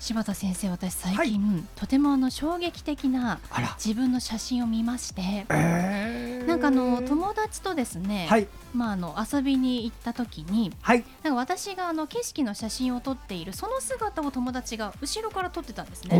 [0.00, 3.40] 柴田先生私最近、はい、とてもあの衝撃的な
[3.82, 16.18] 自分の写真を見まして、えー、なんかあの友達とですね、はい、まああの遊びに行った時に、はい、なんか私があの景色の写真を撮っているその姿を友達が後ろから撮ってたんですね。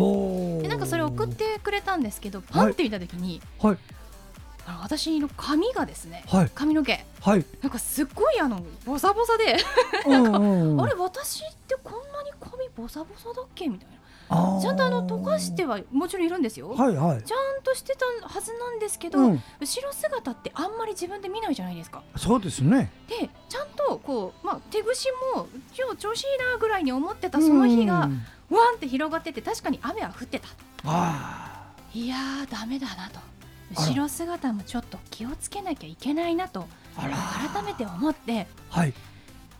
[0.62, 3.78] でなんかそれを送ってくれたんですけどパンって見た時に、はい。
[4.66, 9.56] あの私の髪がですね、はい、髪の毛、はい、なんかすっごいあのボサボサで
[10.08, 13.68] なんかあれ私ってこんなに髪ボサボサだっけ？
[13.68, 13.94] みたいな。
[14.60, 22.02] ちゃんとあの溶かしてはもちろんいるんですよ、はいはい、ちゃんとしてたはずなんですけど、うん、後ろ姿ってあんまり自分で見ないじゃないですか。
[22.16, 22.90] そうですね。
[23.06, 25.46] でちゃんとこう、まあ、手ぐしも
[25.78, 28.22] 今日調子いいなぐらいに思ってたその日が、わん。
[28.76, 30.48] って広がってて確かに雨は降ってた
[31.92, 33.20] いやーだめだなと。
[33.76, 38.94] 後ろ姿もちょっと気をつけなきゃいけないなと改めて思って、はい、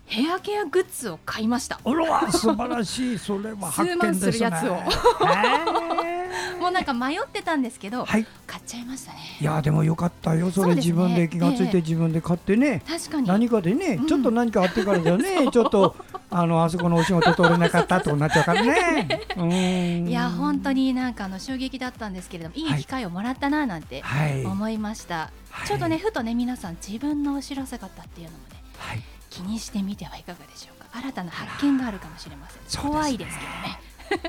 [0.07, 1.81] ヘアケアグッズを買いました。
[1.83, 3.19] あら素晴らしい。
[3.21, 4.75] それは発見ですねするやつを
[6.61, 9.19] もうなんか迷ってたんですけど、はい、買っちゃいましたね。
[9.41, 10.51] いやでもよかったよ。
[10.51, 13.29] それ、ね、自分で気がついて自分で買ってね、えー、確かに。
[13.29, 15.97] 何かでね、うん、ちょっと何かあってからじゃねちょっと
[16.31, 19.25] あのあそこのお仕事取れなかったとなっちゃうからね。
[20.09, 22.29] いや本当になんかあの衝撃だったんです。
[22.29, 24.03] けれどもいい機会をもらったななんて
[24.45, 29.03] 思いました、はい、ちょっとねふとね皆さん自分の後ろ姿っていうのもね、はい。
[29.31, 30.87] 気にしてみてはいかがでしょうか？
[30.99, 33.81] 新たな発見があるかもしれません、ね、怖いですけどね。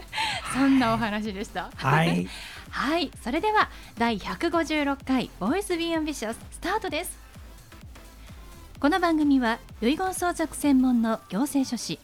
[0.54, 1.70] そんなお話でした。
[1.76, 2.28] はい。
[2.72, 3.12] はい。
[3.24, 7.18] それでは第156回ボイスビーアンビシャススタートです。
[8.80, 12.00] この番組は遺言相続専門の行政書士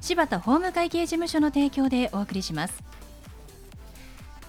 [0.00, 2.82] 柴田法務会計事務所の提供でお送りします。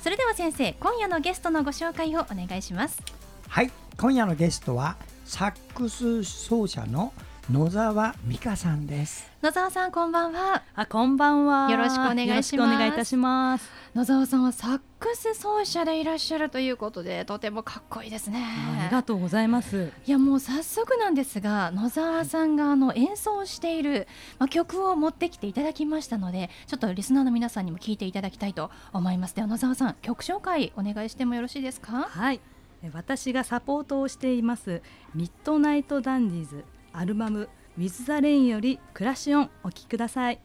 [0.01, 3.01] それでは先生今夜のゲストのご紹介をお願いします。
[3.47, 3.71] はい。
[3.97, 7.13] 今夜のゲストはサックス奏者の
[7.51, 9.29] 野沢美香さんです。
[9.41, 10.63] 野沢さんこんばんは。
[10.75, 11.69] あこんばんは。
[11.69, 12.73] よろしくお願いします。
[12.73, 13.69] お願いいたします。
[13.93, 18.45] 野沢さんはサックス奏者でいらっしゃるということでとてもかっこいいですね。
[18.79, 19.91] ありがとうございます。
[20.07, 24.07] いやもう早速なんですが野沢さんがあの演奏している、
[24.39, 29.35] まあ、曲を持ってきていただきましたのでちょっとリスナーの皆さんにも聞いていただきたいと思います。
[29.35, 32.07] では野沢さん曲紹介お願いしてもよろしいですか？
[32.09, 32.39] はい。
[32.93, 34.81] 私がサポートをしています
[35.13, 40.39] ミッドナイトダンディーズアルバム「With the Rain」より「クラシオン」お聴きください。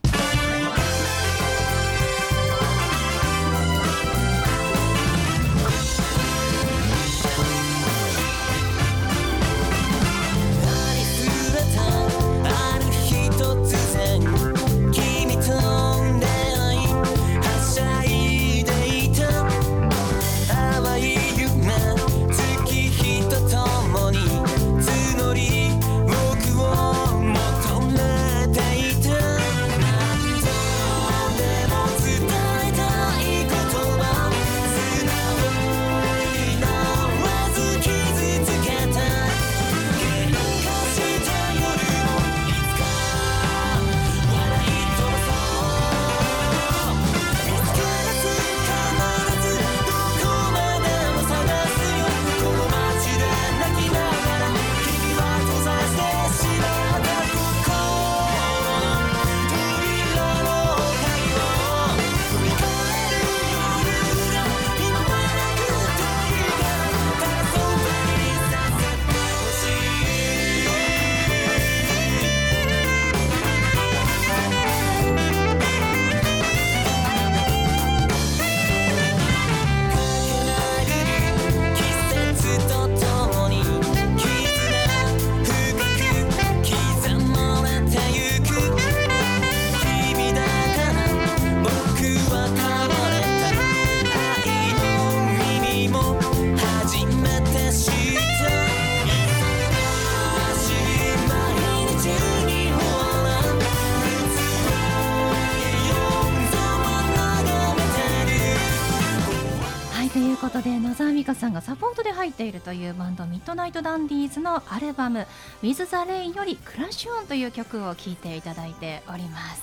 [110.99, 115.27] ことで野沢美香さんがサポートで入っているというバンドミッドナイトダンディーズのアルバム
[115.63, 119.63] 「With the Rain」より「クラッシュオン」という曲を聴いていただいております。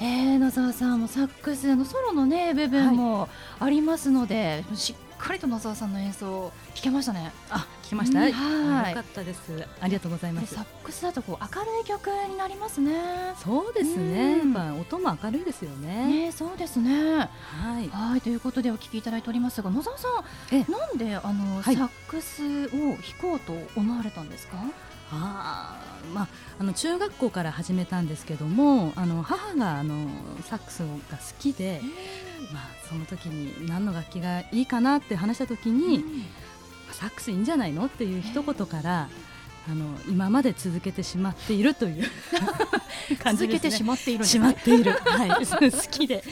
[0.00, 3.28] えー、野沢さんもサックスのソロのね部分も
[3.60, 7.32] ありますので、はい、しっかりと野沢さんの演奏を聴けましたね。
[7.50, 8.20] あきました？
[8.20, 8.90] はい。
[8.90, 9.66] よかったです。
[9.80, 10.54] ありがとうございます。
[10.54, 13.34] サックスだとこう明るい曲になりますね。
[13.42, 14.38] そうですね。
[14.38, 16.26] やっぱ音も明るいですよね。
[16.26, 17.16] ね、そうですね。
[17.18, 17.26] は
[17.80, 17.88] い。
[17.88, 20.08] はいということでお聞きいただいておりますが、野沢さ
[20.50, 24.56] ん、えなんであの、はい、サックスを弾こうと思われたんですか？
[25.14, 25.76] あ
[26.14, 26.28] まあ、
[26.58, 30.08] あの中学校から始めたんですけどもあの母があの
[30.42, 30.86] サックスが
[31.18, 31.82] 好きで、
[32.50, 36.24] まあ、その時に何の楽器がいいかなって話した時に、
[36.92, 39.08] サックスいいんじゃないのっていう一言から、
[39.70, 42.10] あの今まで続けてしまっているという
[43.22, 46.24] 感じね、続けてしまっている、しまっている、 はい、好きで。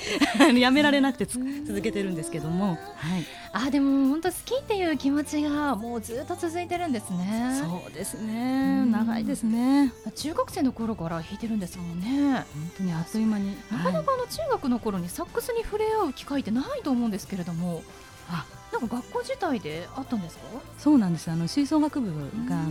[0.58, 7.62] やめられなくて続けてるんですけども、はい、あでも本当好きっていう気持ちがもうずっと続いてるんですね。
[7.62, 9.92] そうですね、長いですね。
[10.16, 12.44] 中学生の頃から弾いてるんですもんね。
[12.52, 13.56] 本当にあっという間に。
[13.70, 17.84] なかなかあの中学の頃にサックスに触れ合う機会ってないと思うんですけれども。
[18.30, 20.44] あなんか学校自体であったんですか？
[20.78, 21.30] そうなんです。
[21.30, 22.10] あの吹奏楽部
[22.48, 22.70] が、あの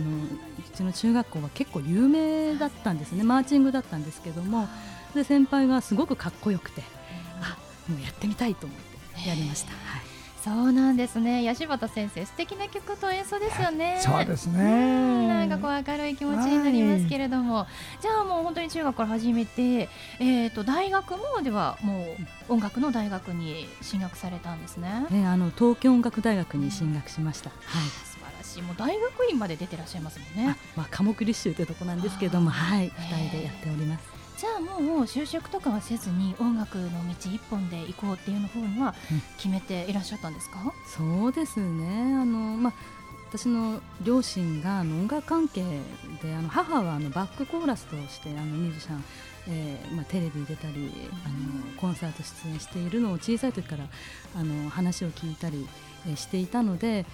[0.74, 3.22] ちの中学校は結構有名だったんですね。
[3.22, 4.68] マーチングだったんですけども
[5.14, 6.82] で先輩がすごくかっこよくて、
[7.42, 7.56] あ
[7.90, 8.78] もうやってみたいと思っ
[9.22, 9.72] てやりました。
[10.48, 11.46] はいそうなんですね。
[11.46, 13.98] 八柴田先生、素敵な曲と演奏ですよね。
[14.00, 15.28] そうですね。
[15.28, 17.66] なんかこう明るい気持ちになりますけれども、
[18.00, 22.16] じゃあもう本当に中学から始めて、えっ、ー、と大学もではも
[22.48, 25.06] う音楽の大学に進学されたんですね。
[25.10, 27.50] えー、あの東京音楽大学に進学しました。
[27.50, 27.88] はい。
[27.88, 28.62] 素晴らしい。
[28.62, 30.56] もう大学院まで出てらっしゃいますもんね。
[30.74, 34.19] まあ科目立修というところなんですけども、はい、二人でやっております。
[34.40, 38.94] じゃあもう就職とかはせずに音楽の道一本で行こうっていうの方には
[39.36, 42.14] 決めていらっしゃったんですか、うん、そうですね。
[42.14, 42.72] あの、まあ、
[43.28, 45.62] 私の両親が音楽関係
[46.22, 49.04] であの母はあのバックコーラスとしてあのミュージシャン
[49.48, 50.90] えーまあ、テレビ出たり
[51.24, 53.84] あのコンサート出演しているのを小さい時から
[54.36, 55.66] あの話を聞いたり、
[56.06, 57.06] えー、していたので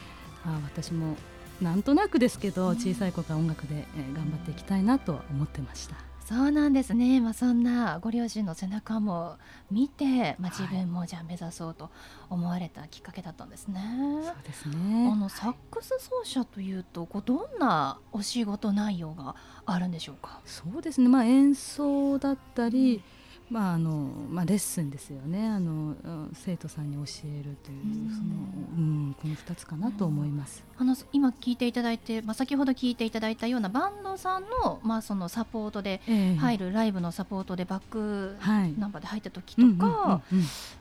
[0.44, 1.16] あ私も
[1.62, 6.15] なんとなくですけど小さい頃から音楽で、えー、頑張っていきたいなと思ってました。
[6.26, 9.36] そうなんですね、まあ、そんなご両親の背中も
[9.70, 11.88] 見て、まあ、自分もじゃあ目指そうと
[12.28, 13.80] 思われたきっかけだったんですね。
[14.24, 15.08] そうですね。
[15.12, 20.40] あのサックス奏者というとこうどんなお仕事内容があるんでしょうか？
[20.44, 23.02] そうですね、まあ、演奏だったり、うん
[23.48, 23.90] まああの
[24.28, 25.46] まあ、レッスンですよね。
[25.46, 25.94] あの
[26.34, 28.34] 生徒さんに教えるというその、
[28.76, 36.00] うん、この2つかなと思います、あの今聞いていただいて、まあ、先ほど聞いていただいたようなバンドさんの,、まあそのサポートで
[36.38, 38.36] 入る、ライブのサポートでバック
[38.78, 40.22] ナンバーで入った時とか、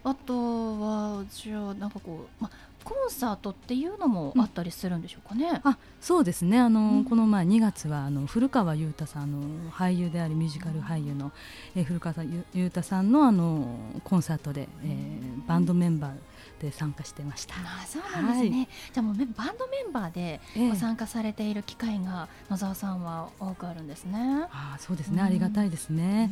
[0.03, 0.33] あと
[0.79, 5.49] はじゃあなんかこう、まあ、コンサートっていうのもあったりするんでしょうかね。
[5.49, 6.59] うん、あそうですね。
[6.59, 11.31] あの、うん、この前2月はあの古川雄太さんの俳優でありミュージカル俳優の、
[11.75, 16.13] えー、古川雄太さんのあのコンサートで、えー、バンドメンバー
[16.61, 17.55] で参加してました。
[17.55, 20.39] あそうなんですね、はい、じゃあもうバンドメンバーで
[20.69, 24.45] ご参加されている機会が野沢さんは多くあるんですね。
[24.51, 26.29] あそうですね、ありがたいですね。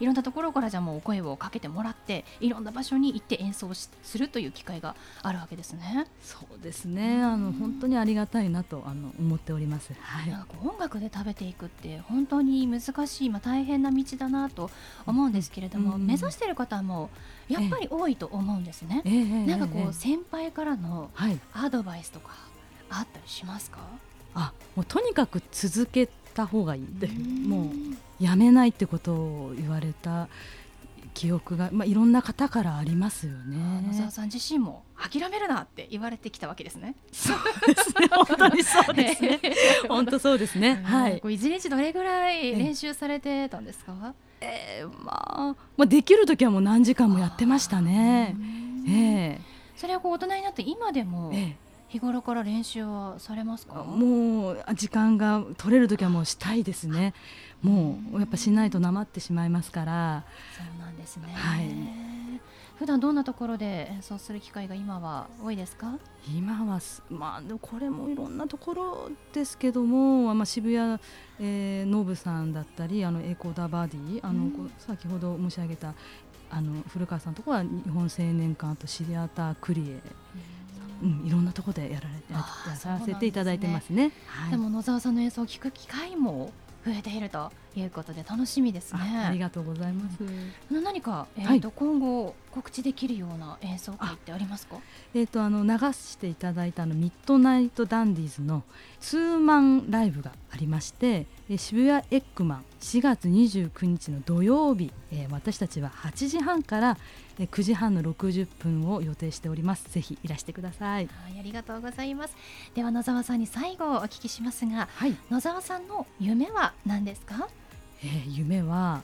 [0.00, 6.06] いろんなところからじゃもうお声をかけてもらっていろんな場所に行って演奏するという機会があるわけですね。
[6.22, 7.22] そうですね。
[7.22, 9.92] あの本当にありがたいなとあの思っております。
[10.00, 14.70] はい、なんか音楽で食べていくって本当に難しい、まあ、大変な道だなと
[15.06, 17.10] 思うんですけれども、うん、目指している方も
[17.48, 19.02] やっぱり多いと思うんですね。
[19.04, 21.10] えー、なんかこう、先輩からの
[21.52, 22.32] アドバイスとか
[22.90, 23.78] あったりしますか、
[24.34, 27.70] あもうとにかく続けた方がいいっても
[28.20, 30.28] うやめないってことを言われた
[31.14, 36.94] 記憶が、まあ、いろんな方からありますよね野沢さん自身も諦めるなって言われてきたわけですね。
[37.12, 37.36] そう
[37.74, 39.40] ですね 本当にそうですね
[39.88, 40.82] 本当そうですね。
[40.84, 41.22] はい。
[41.30, 44.14] 一日どれぐらい練習されてたんですか？
[44.40, 48.36] えー、まあ、まあ、できる時はもう何時間もやってましたね。
[48.86, 51.32] ええー、それはこう大人になって今でも、
[51.94, 53.84] 日頃から練習はされますか？
[53.84, 57.14] もう時間が取れる時はもうしたいですね。
[57.62, 60.24] もうやっぱしないとなまってしまいますから。
[60.56, 61.70] そうなんですね、はい、
[62.80, 65.96] 普段どんなところで演奏する機会が今は多いですか？
[66.36, 70.98] 今はまあでもこれもいろんなところですけども、まあ、渋谷、
[71.38, 75.94] えー、ノブさんだったりあのエコーダバディあの、うん、先ほど申し上げた
[76.50, 80.00] あの古川さんのところは日本青年館とシアタークリエ、うん、
[81.02, 82.44] いろんなところでやられや
[82.84, 84.12] らせていただいてますね。
[84.50, 86.52] で、も野沢さんの演奏を聞く機会も
[86.84, 89.00] 増えているということで楽しみですね。
[89.26, 90.18] ありがとうございます。
[90.70, 94.76] 何か、えーと、はい、今後告知できるような演奏会ってありますか？
[95.14, 98.62] えっ、ー、とあの流していただいたのミッドナイトダンディーズの
[99.00, 106.96] ツーマンライブがありまして、えー、渋谷エッグマン4月29日の土曜日、えー、私たちは8時半から、
[107.38, 109.90] えー、9時半の60分を予定しております。
[109.90, 111.06] ぜひいらしてください。
[111.06, 112.36] はい、ありがとうございます。
[112.74, 117.48] では野沢さんに最後お聞きしますが、はい、野沢さんの夢は何ですか？
[118.04, 119.02] えー、夢は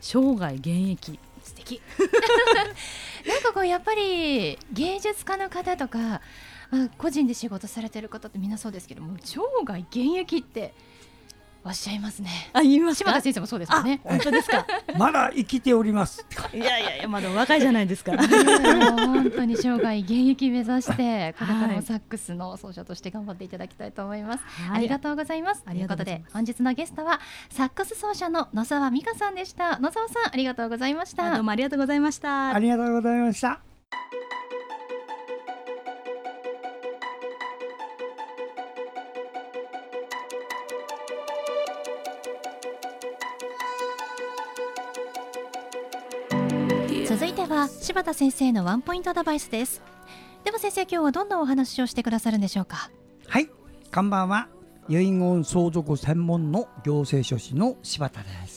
[0.00, 1.18] 生涯現役。
[1.42, 1.80] 素敵。
[3.26, 6.22] なんかこうやっぱり芸術家の方とか
[6.96, 10.74] 個人で仕事されてる方ってみんなそうですけども生涯現役って
[11.68, 12.30] おっしゃいますね。
[12.54, 14.00] あ、言います柴田先生もそうですね。
[14.02, 14.66] 本当ですか？
[14.96, 16.24] まだ生きております。
[16.54, 18.12] いやいやいや、まだ若いじゃないですか。
[18.16, 24.44] 本当に生涯現役目指して、これからもサックスの奏者として頑張っていただきたいと思います。
[24.70, 25.62] はい、ありがとうございます。
[25.62, 27.20] ということで、本日のゲストは
[27.50, 29.78] サックス奏者の野沢美香さんでした。
[29.78, 31.34] 野沢さん、ありがとうございました。
[31.34, 32.54] どうもありがとうございました。
[32.54, 33.60] ありがとうございました。
[47.08, 49.80] 続いては柴田先生のワンポイントアドバイスです。
[50.44, 52.90] では先生今日はどんなお話をしてくださるんでしょうか？
[53.26, 53.48] はい。
[53.94, 54.48] こんばんは。
[54.90, 58.47] 遺言相続専門の行政書士の柴田です。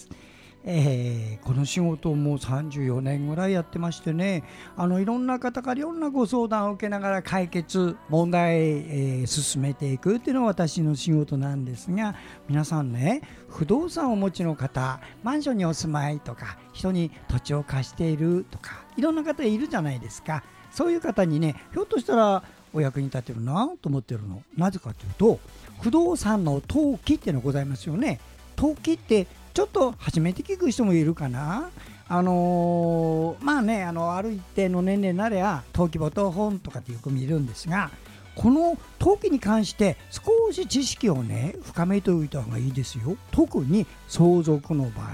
[0.63, 4.43] えー、この仕事をもう34年ぐらいやってましてね
[4.77, 12.15] あのいろんな方からいろんなご相談を受けながら解決問題、えー、進めていくっていうのが私の仕事なんですが
[12.47, 20.43] 皆さんね不動産をお持ちの方マンションにお住まいとか人に土地を貸しているとかいろんな方いるじゃないですか。
[20.71, 24.41] そういう方にねひょっとしたらお役に立てるなと思ってるの。
[24.55, 25.39] なぜかというと
[25.81, 28.19] 不動産の登記っていうのがございますよね。
[28.57, 31.69] 登記ってちょっと初めて聞く人もいるかな。
[32.07, 37.89] あのー、まあねあのある一定の年齢になれば登記簿と本とかってよく見るんですが
[38.35, 43.15] この登記に関して少し知識をね深めておいた方がいいですよ。
[43.31, 45.07] 特に相続の場合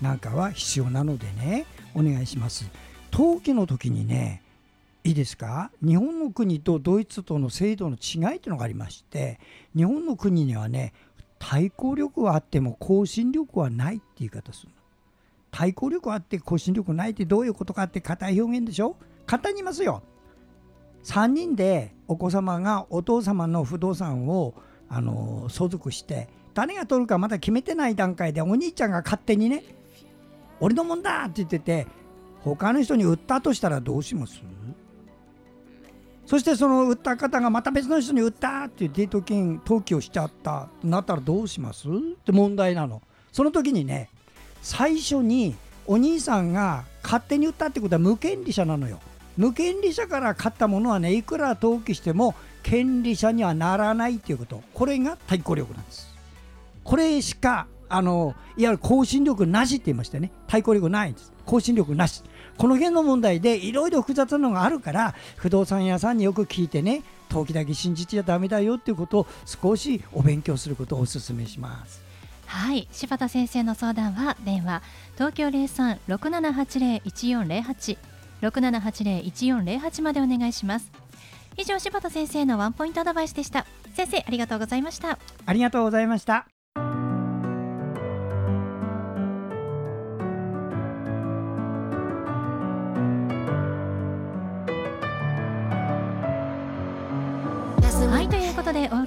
[0.00, 2.66] なんかは必要なのでねお願いします。
[3.12, 4.42] 登記の時にね
[5.02, 5.70] いいですか？
[5.82, 9.38] 日本の国とドイツとの制度の違いというのがありまして
[9.76, 10.92] 日本の国にはね
[11.46, 14.74] 対抗力はあっても更新力はないって言い方するの。
[15.50, 18.96] 対抗力あって更新力ないってどういうことかって硬い表現でしょ？
[19.26, 20.02] 簡単に言いますよ。
[21.04, 24.54] 3人でお子様がお父様の不動産を
[24.88, 29.64] あの相続して誰が取るかまだ決めてない段階でお兄ちゃんが勝手にね
[30.60, 31.86] 俺のもんだって言ってて
[32.40, 34.40] 他の人に売ったとしたらどうします？
[36.26, 41.86] そしてその売った方がまた別の人に売ったっていうデート金登記をしちゃったっなったらどうします？
[41.88, 41.90] っ
[42.24, 43.02] て問題なの。
[43.30, 44.08] その時にね
[44.62, 45.54] 最初に
[45.86, 49.00] お兄さんが勝手に売ったってことは無権利者なのよ。
[49.36, 54.62] 無権利者から買ったものはねいくら登記しても権利者にはならないっていうこと。
[54.72, 56.08] これが対抗力なんです。
[56.84, 60.30] これしかあのいわゆる更新力なしって言いましたね。
[60.46, 61.32] 対抗力ないんです。
[61.44, 62.22] 更新力なし。
[62.56, 72.02] この辺の問題でいろいろ複雑なのがあるから不動産屋さんによく聞いてね登記だけ信じちゃだめだよっていうことを少しお勉強することをお勧めします。
[72.46, 72.86] はい。
[72.92, 74.82] 柴田先生の相談は電話。
[75.14, 77.98] 東京0367801408
[78.42, 80.92] 6780-1408までお願いします。
[81.56, 83.66] 以上柴田先生のワンポイントアドバイスでした。
[83.94, 85.18] 先生ありがとうございました。
[85.46, 86.53] ありがとうございました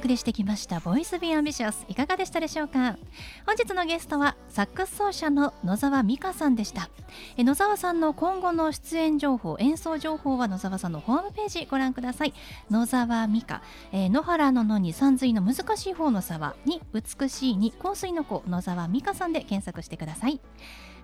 [0.07, 2.97] りしてきましたボイスビーアンビシャスいかがでしたでしょうか？
[3.45, 6.89] 本日のゲストはサックス奏者の野沢美香さんでした。
[7.37, 12.33] 野沢さんの今後の出演情報演奏情報は野沢さんのホームページご覧ください。
[12.69, 13.61] 野沢美香、
[13.91, 20.39] えー、野原の野に山水の難しい方の沢に美しいに香水の子野沢美香さんで検索してください。